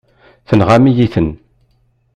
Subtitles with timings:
[0.47, 1.29] Tenɣam-iyi-ten.